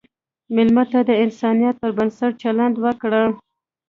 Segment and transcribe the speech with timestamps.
[0.55, 3.23] مېلمه ته د انسانیت پر بنسټ چلند وکړه.